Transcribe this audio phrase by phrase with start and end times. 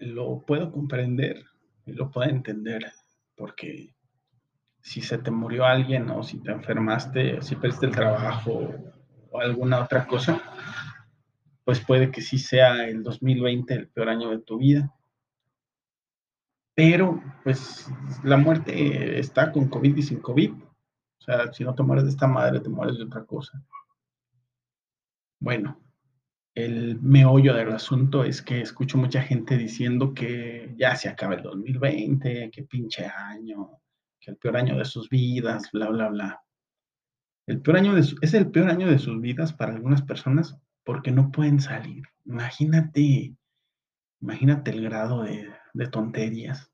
[0.00, 1.44] lo puedo comprender
[1.86, 2.84] y lo puedo entender,
[3.36, 3.94] porque
[4.82, 8.70] si se te murió alguien o si te enfermaste, o si perdiste el trabajo
[9.30, 10.40] o alguna otra cosa,
[11.64, 14.92] pues puede que sí sea el 2020 el peor año de tu vida.
[16.74, 17.88] Pero, pues,
[18.24, 20.52] la muerte está con COVID y sin COVID.
[20.52, 23.62] O sea, si no te mueres de esta madre, te mueres de otra cosa.
[25.38, 25.78] Bueno,
[26.64, 31.42] el meollo del asunto es que escucho mucha gente diciendo que ya se acaba el
[31.42, 33.80] 2020, que pinche año,
[34.20, 36.42] que el peor año de sus vidas, bla, bla, bla.
[37.46, 41.10] El peor año de es el peor año de sus vidas para algunas personas porque
[41.10, 42.04] no pueden salir.
[42.24, 43.34] Imagínate,
[44.20, 46.70] imagínate el grado de, de tonterías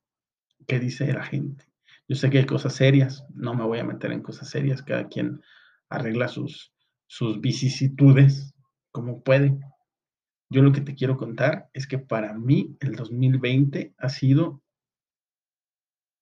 [0.67, 1.65] que dice la gente.
[2.09, 5.09] Yo sé que hay cosas serias, no me voy a meter en cosas serias, cada
[5.09, 5.41] quien
[5.89, 6.73] arregla sus,
[7.07, 8.55] sus vicisitudes
[8.93, 9.59] como puede.
[10.49, 14.63] Yo lo que te quiero contar es que para mí el 2020 ha sido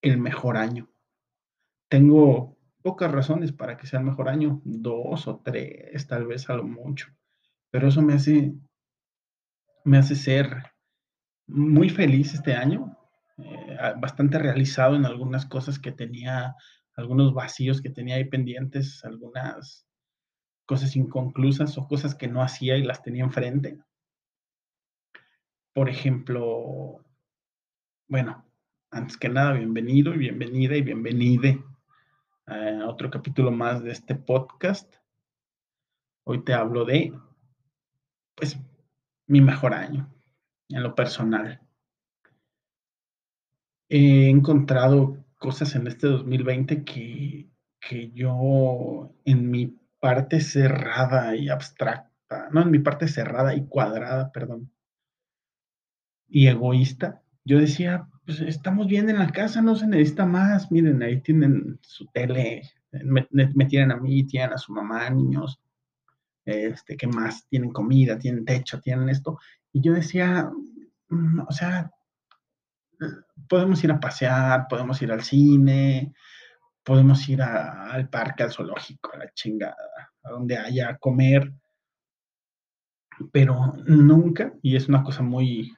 [0.02, 0.90] el mejor año.
[1.88, 6.54] Tengo pocas razones para que sea el mejor año, dos o tres, tal vez a
[6.54, 7.08] lo mucho,
[7.70, 8.54] pero eso me hace,
[9.84, 10.62] me hace ser
[11.46, 12.96] muy feliz este año,
[13.38, 16.54] eh, bastante realizado en algunas cosas que tenía,
[16.96, 19.86] algunos vacíos que tenía ahí pendientes, algunas
[20.66, 23.78] cosas inconclusas o cosas que no hacía y las tenía enfrente.
[25.74, 27.04] Por ejemplo,
[28.06, 28.44] bueno,
[28.92, 31.64] antes que nada, bienvenido y bienvenida y bienvenide
[32.46, 34.94] a otro capítulo más de este podcast.
[36.22, 37.12] Hoy te hablo de,
[38.36, 38.56] pues,
[39.26, 40.08] mi mejor año
[40.68, 41.60] en lo personal.
[43.88, 47.50] He encontrado cosas en este 2020 que,
[47.80, 54.30] que yo en mi parte cerrada y abstracta, no, en mi parte cerrada y cuadrada,
[54.30, 54.70] perdón,
[56.34, 61.00] y egoísta, yo decía, pues estamos bien en la casa, no se necesita más, miren,
[61.00, 63.22] ahí tienen su tele, me,
[63.66, 65.60] tienen a mí, tienen a su mamá, niños,
[66.44, 67.46] este, ¿qué más?
[67.46, 69.38] Tienen comida, tienen techo, tienen esto.
[69.72, 70.50] Y yo decía,
[71.08, 71.92] mm, o sea,
[73.48, 76.14] podemos ir a pasear, podemos ir al cine,
[76.82, 81.52] podemos ir al parque, al zoológico, a la chingada, a donde haya a comer,
[83.30, 85.72] pero nunca, y es una cosa muy,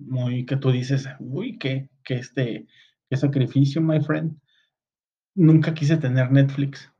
[0.00, 2.66] muy que tú dices, uy, qué, qué este,
[3.08, 4.36] qué sacrificio, my friend,
[5.34, 6.90] nunca quise tener Netflix.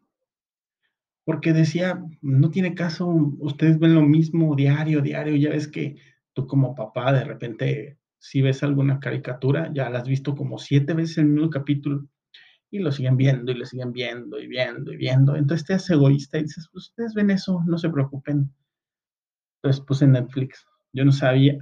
[1.25, 3.07] Porque decía, no tiene caso,
[3.39, 5.97] ustedes ven lo mismo diario, diario, ya ves que
[6.33, 10.95] tú como papá de repente, si ves alguna caricatura, ya la has visto como siete
[10.95, 12.07] veces en el mismo capítulo
[12.71, 15.37] y lo siguen viendo y lo siguen viendo y viendo y viendo.
[15.37, 18.53] Entonces te haces egoísta y dices, ustedes ven eso, no se preocupen.
[19.63, 20.67] Entonces puse Netflix.
[20.93, 21.59] Yo no sabía,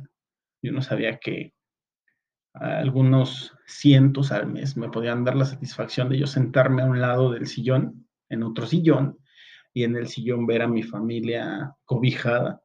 [0.62, 1.54] yo no sabía que
[2.54, 7.30] algunos cientos al mes me podían dar la satisfacción de yo sentarme a un lado
[7.30, 9.18] del sillón, en otro sillón,
[9.72, 12.62] y en el sillón ver a mi familia cobijada,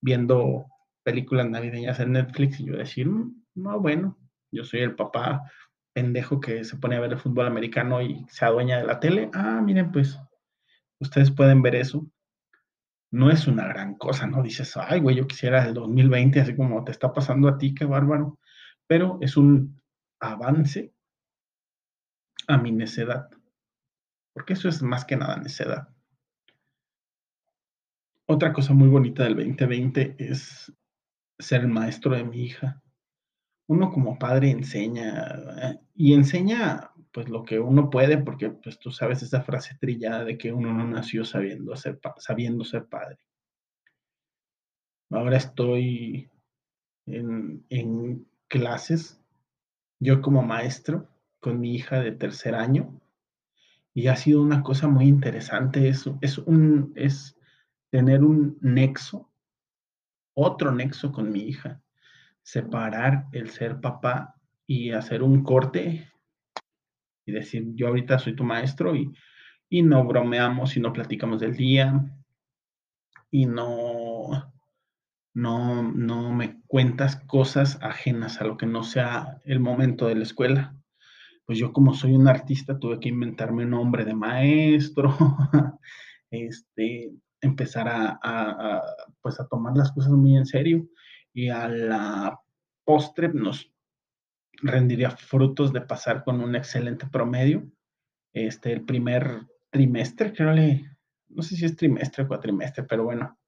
[0.00, 0.66] viendo
[1.02, 4.18] películas navideñas en Netflix y yo decir, mm, no, bueno,
[4.50, 5.42] yo soy el papá
[5.92, 9.30] pendejo que se pone a ver el fútbol americano y se adueña de la tele.
[9.32, 10.18] Ah, miren, pues
[10.98, 12.06] ustedes pueden ver eso.
[13.16, 14.42] No es una gran cosa, ¿no?
[14.42, 17.84] Dices, ay, güey, yo quisiera el 2020, así como te está pasando a ti, qué
[17.84, 18.38] bárbaro.
[18.86, 19.80] Pero es un
[20.20, 20.92] avance
[22.46, 23.28] a mi necedad.
[24.32, 25.88] Porque eso es más que nada necedad.
[28.26, 30.72] Otra cosa muy bonita del 2020 es
[31.38, 32.82] ser el maestro de mi hija
[33.66, 35.26] uno como padre enseña
[35.62, 40.22] eh, y enseña pues lo que uno puede, porque pues tú sabes esa frase trillada
[40.22, 43.16] de que uno no nació sabiendo ser, sabiendo ser padre.
[45.08, 46.28] Ahora estoy
[47.06, 49.18] en, en clases,
[49.98, 51.08] yo como maestro,
[51.40, 53.00] con mi hija de tercer año,
[53.94, 57.34] y ha sido una cosa muy interesante, es, es, un, es
[57.88, 59.30] tener un nexo,
[60.34, 61.80] otro nexo con mi hija
[62.42, 64.34] separar el ser papá
[64.66, 66.10] y hacer un corte
[67.26, 69.12] y decir, yo ahorita soy tu maestro y,
[69.68, 72.08] y no bromeamos y no platicamos del día
[73.30, 74.54] y no,
[75.34, 80.22] no, no me cuentas cosas ajenas a lo que no sea el momento de la
[80.22, 80.76] escuela.
[81.44, 85.16] Pues yo como soy un artista tuve que inventarme un nombre de maestro,
[86.30, 88.82] este, empezar a, a,
[89.20, 90.88] pues a tomar las cosas muy en serio
[91.32, 92.40] y a la
[92.84, 93.70] postre nos
[94.62, 97.70] rendiría frutos de pasar con un excelente promedio.
[98.32, 100.84] Este, el primer trimestre, creo que,
[101.28, 103.38] no sé si es trimestre o cuatrimestre, pero bueno,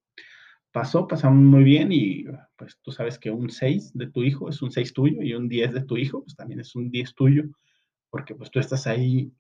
[0.72, 2.24] pasó, pasamos muy bien y
[2.56, 5.48] pues tú sabes que un 6 de tu hijo es un 6 tuyo y un
[5.48, 7.44] 10 de tu hijo pues también es un 10 tuyo,
[8.10, 9.32] porque pues tú estás ahí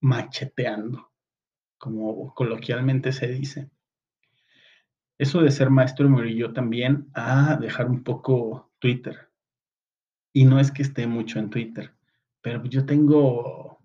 [0.00, 1.10] macheteando,
[1.78, 3.70] como coloquialmente se dice.
[5.18, 9.30] Eso de ser maestro me orilló también a dejar un poco Twitter.
[10.36, 11.94] Y no es que esté mucho en Twitter,
[12.42, 13.78] pero yo tengo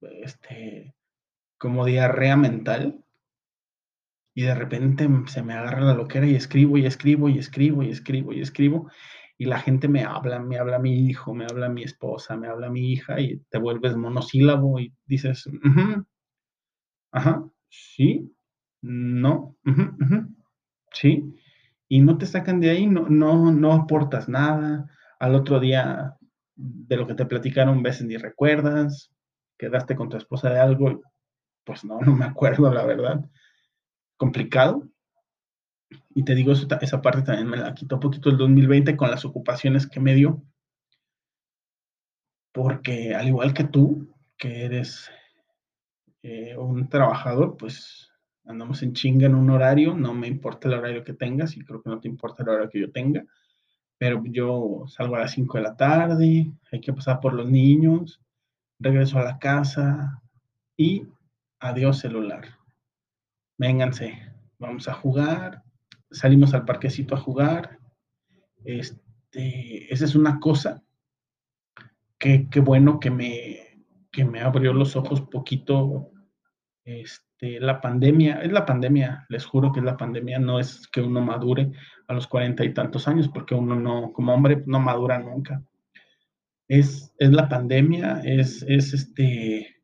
[0.00, 0.94] este
[1.58, 3.04] como diarrea mental
[4.34, 7.90] y de repente se me agarra la loquera y escribo y escribo y escribo y
[7.90, 8.90] escribo y escribo
[9.36, 12.70] y la gente me habla, me habla mi hijo, me habla mi esposa, me habla
[12.70, 15.46] mi hija y te vuelves monosílabo y dices,
[17.12, 18.34] ajá, sí,
[18.80, 19.54] no,
[20.90, 21.34] sí,
[21.86, 26.16] y no te sacan de ahí, no, no, no aportas nada, al otro día
[26.54, 29.12] de lo que te platicaron veces ni recuerdas,
[29.58, 31.00] quedaste con tu esposa de algo,
[31.64, 33.24] pues no, no me acuerdo, la verdad
[34.18, 34.86] complicado.
[36.14, 39.24] Y te digo, esa parte también me la quitó un poquito el 2020 con las
[39.24, 40.42] ocupaciones que me dio.
[42.52, 45.10] Porque al igual que tú, que eres
[46.22, 48.10] eh, un trabajador, pues
[48.44, 51.82] andamos en chinga en un horario, no me importa el horario que tengas y creo
[51.82, 53.24] que no te importa el horario que yo tenga,
[53.98, 58.20] pero yo salgo a las 5 de la tarde, hay que pasar por los niños,
[58.78, 60.22] regreso a la casa
[60.76, 61.06] y
[61.60, 62.58] adiós celular
[63.58, 64.16] vénganse,
[64.58, 65.64] vamos a jugar,
[66.10, 67.78] salimos al parquecito a jugar.
[68.64, 70.82] Este, esa es una cosa
[72.18, 76.10] que, bueno que me, que me abrió los ojos poquito
[76.88, 81.00] este, la pandemia, es la pandemia, les juro que es la pandemia, no es que
[81.00, 81.70] uno madure
[82.06, 85.62] a los cuarenta y tantos años, porque uno no, como hombre, no madura nunca.
[86.66, 89.76] Es, es la pandemia, es, es este,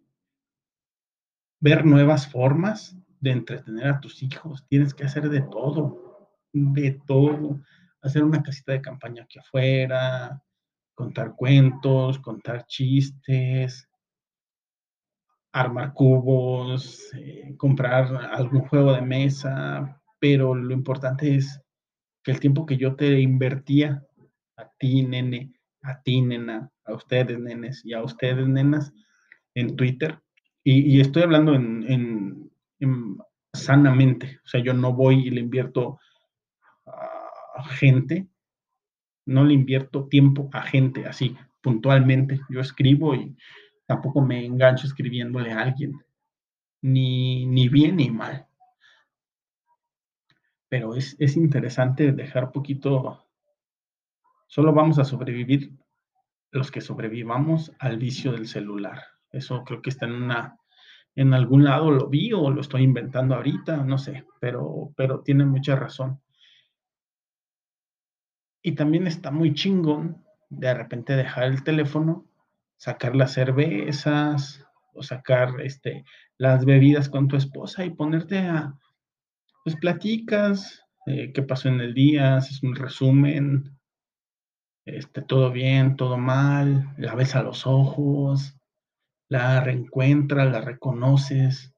[1.60, 7.60] ver nuevas formas de entretener a tus hijos, tienes que hacer de todo, de todo,
[8.02, 10.42] hacer una casita de campaña aquí afuera,
[10.94, 13.88] contar cuentos, contar chistes,
[15.54, 21.62] armar cubos, eh, comprar algún juego de mesa, pero lo importante es
[22.24, 24.04] que el tiempo que yo te invertía
[24.56, 28.92] a ti, nene, a ti, nena, a ustedes, nenes, y a ustedes, nenas,
[29.54, 30.20] en Twitter,
[30.64, 32.50] y, estoy hablando en,
[33.52, 34.40] sanamente.
[34.44, 36.00] O sea, yo no voy y le invierto
[36.86, 38.26] a gente,
[39.26, 42.40] no le invierto tiempo a gente así, puntualmente.
[42.48, 43.36] Yo escribo y
[43.94, 46.00] tampoco me engancho escribiéndole a alguien,
[46.82, 48.46] ni, ni bien ni mal.
[50.68, 53.24] Pero es, es interesante dejar poquito,
[54.48, 55.72] solo vamos a sobrevivir
[56.50, 59.02] los que sobrevivamos al vicio del celular.
[59.30, 60.58] Eso creo que está en una
[61.16, 65.44] en algún lado lo vi o lo estoy inventando ahorita, no sé, pero, pero tiene
[65.44, 66.20] mucha razón.
[68.62, 72.26] Y también está muy chingón de repente dejar el teléfono,
[72.76, 76.04] sacar las cervezas o sacar este,
[76.38, 78.78] las bebidas con tu esposa y ponerte a,
[79.64, 83.78] pues platicas, eh, qué pasó en el día, haces un resumen,
[84.84, 88.56] este, todo bien, todo mal, la ves a los ojos,
[89.28, 91.72] la reencuentras, la reconoces.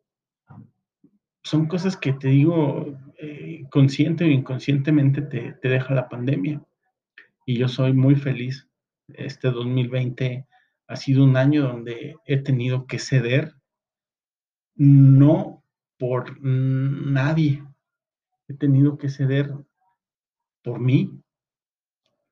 [1.43, 6.61] Son cosas que te digo, eh, consciente o inconscientemente te, te deja la pandemia.
[7.47, 8.69] Y yo soy muy feliz.
[9.09, 10.47] Este 2020
[10.89, 13.55] ha sido un año donde he tenido que ceder,
[14.75, 15.65] no
[15.99, 17.65] por nadie,
[18.49, 19.53] he tenido que ceder
[20.63, 21.21] por mí,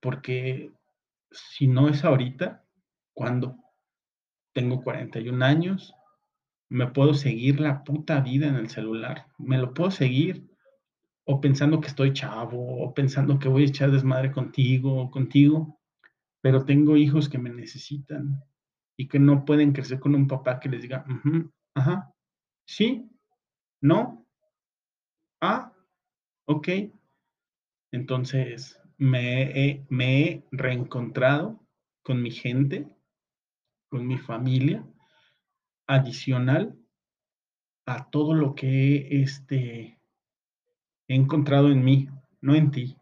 [0.00, 0.72] porque
[1.30, 2.64] si no es ahorita,
[3.14, 3.64] ¿cuándo?
[4.54, 5.94] tengo 41 años,
[6.70, 10.48] me puedo seguir la puta vida en el celular, me lo puedo seguir,
[11.24, 15.78] o pensando que estoy chavo, o pensando que voy a echar desmadre contigo contigo,
[16.44, 18.44] pero tengo hijos que me necesitan
[18.98, 21.06] y que no pueden crecer con un papá que les diga,
[21.74, 22.12] ajá,
[22.68, 23.10] sí,
[23.80, 24.28] no,
[25.40, 25.72] ah,
[26.46, 26.68] ok.
[27.92, 31.66] Entonces me me he reencontrado
[32.02, 32.94] con mi gente
[33.88, 34.86] con mi familia,
[35.86, 36.76] adicional
[37.86, 39.98] a todo lo que este,
[41.08, 42.08] he encontrado en mí,
[42.42, 42.98] no en ti,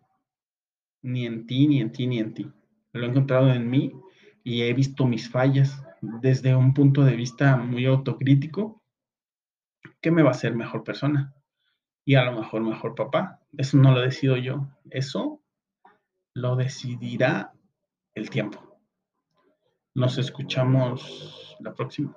[1.02, 2.52] ni en ti, ni en ti, ni en ti.
[2.92, 3.92] Lo he encontrado en mí
[4.44, 8.82] y he visto mis fallas desde un punto de vista muy autocrítico
[10.00, 11.34] que me va a hacer mejor persona
[12.04, 13.40] y a lo mejor mejor papá.
[13.56, 15.40] Eso no lo decido yo, eso
[16.34, 17.52] lo decidirá
[18.14, 18.78] el tiempo.
[19.94, 22.16] Nos escuchamos la próxima.